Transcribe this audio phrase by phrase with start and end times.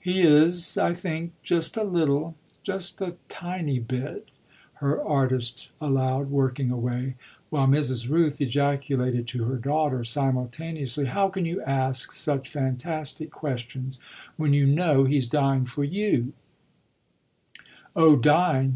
[0.00, 2.34] "He is, I think, just a little
[2.64, 4.28] just a tiny bit,"
[4.82, 7.14] her artist allowed, working away;
[7.48, 8.08] while Mrs.
[8.08, 14.00] Rooth ejaculated to her daughter simultaneously: "How can you ask such fantastic questions
[14.36, 16.32] when you know he's dying for you?"
[17.94, 18.66] "Oh dying!